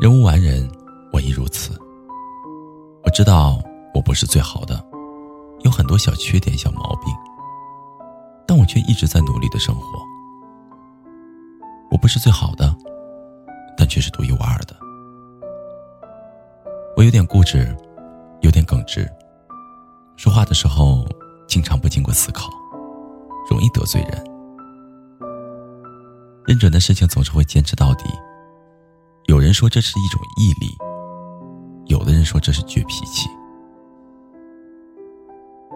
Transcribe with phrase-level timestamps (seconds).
[0.00, 0.66] 人无完人，
[1.12, 1.78] 我亦如此。
[3.04, 4.82] 我知道我不是最好的，
[5.62, 7.14] 有很多小缺点、小毛病，
[8.46, 9.98] 但我却一直在努力的生活。
[11.90, 12.74] 我不是最好的，
[13.76, 14.74] 但却是独一无二的。
[16.96, 17.76] 我有点固执，
[18.40, 19.06] 有点耿直，
[20.16, 21.06] 说话的时候
[21.46, 22.48] 经常不经过思考，
[23.50, 24.24] 容易得罪人。
[26.46, 28.04] 认准的事情总是会坚持到底。
[29.50, 30.76] 人说这是一种毅力，
[31.86, 33.28] 有的人说这是倔脾气。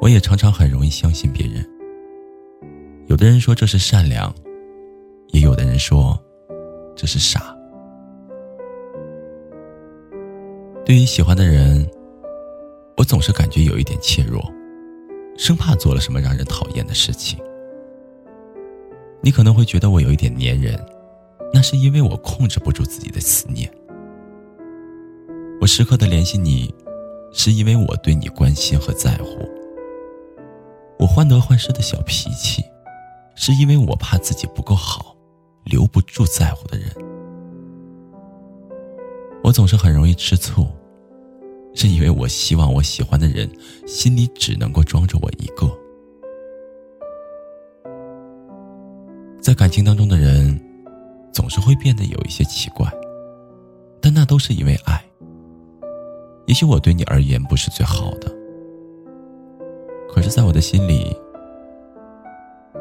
[0.00, 1.68] 我也常常很容易相信别人。
[3.08, 4.32] 有的人说这是善良，
[5.32, 6.16] 也有的人说
[6.94, 7.52] 这是傻。
[10.84, 11.84] 对于喜欢的人，
[12.96, 14.40] 我总是感觉有一点怯弱，
[15.36, 17.36] 生怕做了什么让人讨厌的事情。
[19.20, 20.80] 你可能会觉得我有一点粘人。
[21.56, 23.66] 那是因为我控制不住自己的思念。
[25.58, 26.70] 我时刻的联系你，
[27.32, 29.38] 是因为我对你关心和在乎。
[30.98, 32.62] 我患得患失的小脾气，
[33.36, 35.16] 是因为我怕自己不够好，
[35.64, 36.90] 留不住在乎的人。
[39.42, 40.66] 我总是很容易吃醋，
[41.72, 43.50] 是因为我希望我喜欢的人
[43.86, 45.66] 心里只能够装着我一个。
[49.40, 50.60] 在感情当中的人。
[51.36, 52.90] 总是会变得有一些奇怪，
[54.00, 55.04] 但那都是因为爱。
[56.46, 58.34] 也许我对你而言不是最好的，
[60.08, 61.14] 可是在我的心里，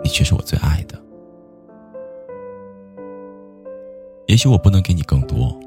[0.02, 0.98] 你却是我最爱的。
[4.28, 5.60] 也许我不能给你更多，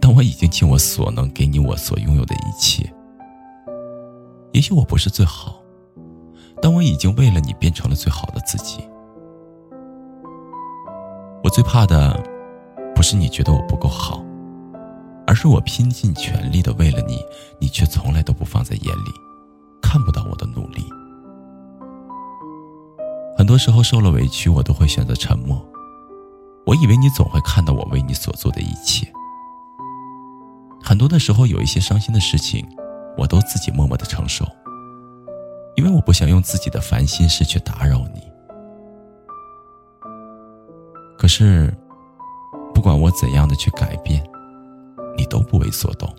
[0.00, 2.90] 但我已经尽我所能给你我所拥有的一切。
[4.52, 5.62] 也许我不是最好，
[6.62, 8.88] 但我已经为了你变成了最好的自己。
[11.50, 12.18] 最怕的，
[12.94, 14.24] 不是你觉得我不够好，
[15.26, 17.18] 而是我拼尽全力的为了你，
[17.58, 19.10] 你却从来都不放在眼里，
[19.82, 20.84] 看不到我的努力。
[23.36, 25.60] 很多时候受了委屈，我都会选择沉默。
[26.66, 29.10] 我以为你总会看到我为你所做的一切。
[30.82, 32.64] 很多的时候，有一些伤心的事情，
[33.16, 34.46] 我都自己默默的承受，
[35.74, 38.29] 因为我不想用自己的烦心事去打扰你。
[41.32, 41.72] 是，
[42.74, 44.20] 不管我怎样的去改变，
[45.16, 46.12] 你都不为所动。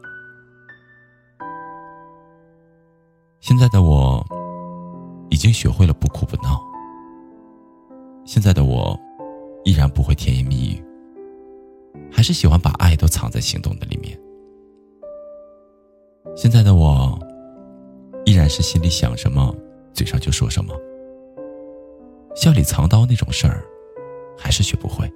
[3.41, 4.25] 现在的我，
[5.29, 6.61] 已经学会了不哭不闹。
[8.23, 8.97] 现在的我，
[9.65, 10.83] 依然不会甜言蜜语，
[12.09, 14.17] 还是喜欢把爱都藏在行动的里面。
[16.37, 17.19] 现在的我，
[18.23, 19.53] 依然是心里想什么，
[19.91, 20.73] 嘴上就说什么。
[22.33, 23.61] 笑里藏刀那种事儿。
[24.41, 25.07] 还是学不会。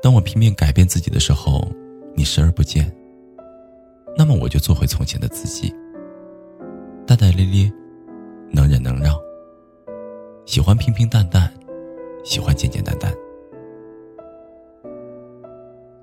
[0.00, 1.68] 当我拼命改变自己的时候，
[2.14, 2.90] 你视而不见。
[4.16, 5.74] 那么我就做回从前的自己，
[7.06, 7.72] 大大咧咧，
[8.50, 9.14] 能忍能让，
[10.46, 11.52] 喜欢平平淡淡，
[12.24, 13.12] 喜欢简简单单。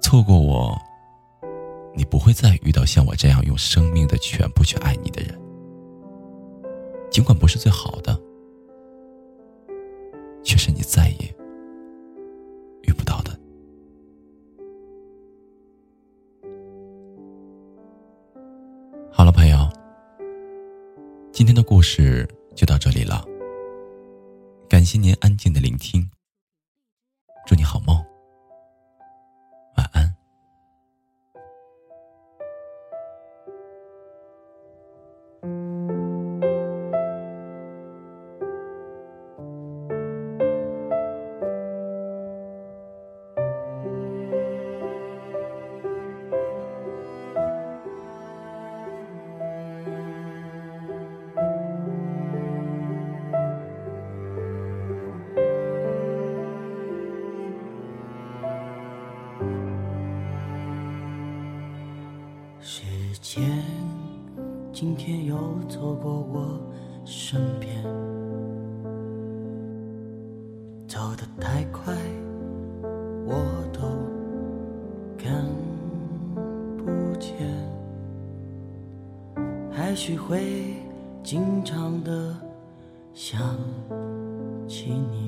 [0.01, 0.77] 错过我，
[1.95, 5.37] 你不会再遇到像我这样用生命的全部去爱你的人。
[7.09, 8.17] 尽管不是最好的。
[21.35, 22.25] 今天的故事
[22.55, 23.25] 就到这里了。
[24.69, 26.09] 感谢您安静的聆听，
[27.45, 28.01] 祝你好梦。
[65.05, 65.37] 天又
[65.69, 66.59] 走过我
[67.05, 67.83] 身边，
[70.87, 71.93] 走得太快，
[73.23, 73.35] 我
[73.71, 73.81] 都
[75.15, 75.45] 看
[76.75, 77.35] 不见。
[79.71, 80.73] 还是会
[81.21, 82.35] 经常的
[83.13, 83.39] 想
[84.67, 85.24] 起你。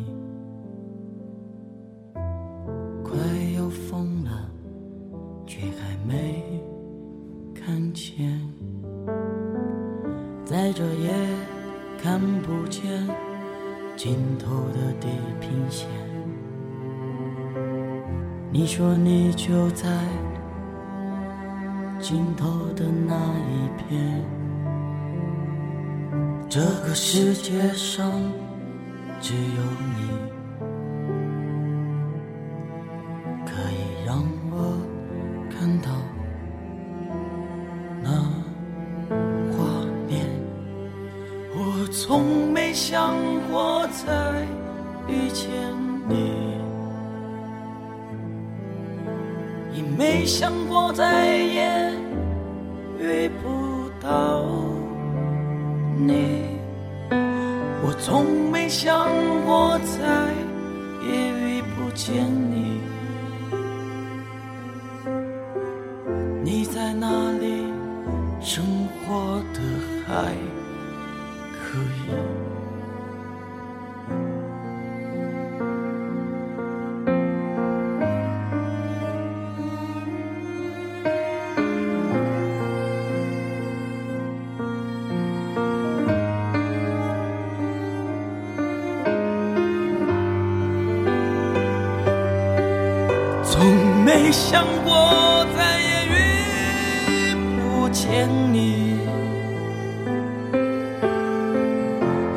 [14.74, 15.08] 的地
[15.40, 15.88] 平线。
[18.52, 19.88] 你说你就在
[22.00, 24.24] 尽头的那一片，
[26.50, 28.12] 这个世界上
[29.20, 29.62] 只有
[29.96, 30.10] 你
[50.28, 51.94] 想过再也
[53.00, 54.44] 遇不到
[55.96, 56.60] 你，
[57.82, 59.08] 我从没想
[59.46, 60.04] 过再
[61.08, 62.82] 也遇不见你。
[66.44, 67.08] 你在哪
[67.40, 67.64] 里
[68.42, 68.66] 生
[69.08, 69.62] 活的
[70.06, 70.34] 还
[71.54, 72.37] 可以？
[94.06, 99.00] 没想过再也遇不见你，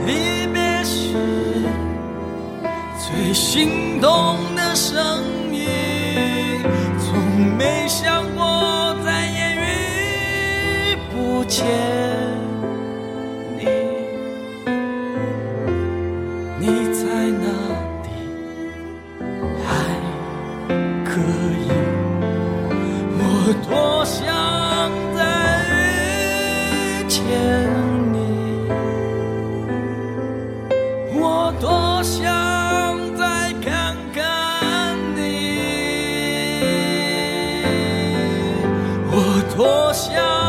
[0.07, 1.15] 离别时
[2.99, 5.23] 最心动的声
[5.53, 5.69] 音。
[6.99, 7.09] 从
[7.57, 11.65] 没想过再也遇不见
[23.43, 24.23] 我多想
[25.17, 25.23] 再
[25.73, 27.21] 遇见
[28.13, 28.15] 你
[31.19, 35.19] 我多想再看看你
[39.11, 40.40] 我多想。